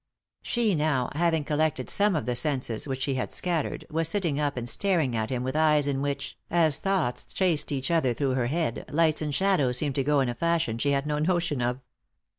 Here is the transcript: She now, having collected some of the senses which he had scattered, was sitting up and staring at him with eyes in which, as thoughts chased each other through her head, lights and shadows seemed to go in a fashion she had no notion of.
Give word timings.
She 0.41 0.73
now, 0.73 1.11
having 1.13 1.43
collected 1.43 1.87
some 1.87 2.15
of 2.15 2.25
the 2.25 2.35
senses 2.35 2.87
which 2.87 3.05
he 3.05 3.13
had 3.13 3.31
scattered, 3.31 3.85
was 3.91 4.09
sitting 4.09 4.39
up 4.39 4.57
and 4.57 4.67
staring 4.67 5.15
at 5.15 5.29
him 5.29 5.43
with 5.43 5.55
eyes 5.55 5.85
in 5.85 6.01
which, 6.01 6.39
as 6.49 6.77
thoughts 6.77 7.23
chased 7.23 7.71
each 7.71 7.91
other 7.91 8.11
through 8.15 8.33
her 8.33 8.47
head, 8.47 8.83
lights 8.89 9.21
and 9.21 9.35
shadows 9.35 9.77
seemed 9.77 9.93
to 9.93 10.03
go 10.03 10.19
in 10.21 10.27
a 10.27 10.33
fashion 10.33 10.79
she 10.79 10.89
had 10.89 11.05
no 11.05 11.19
notion 11.19 11.61
of. 11.61 11.81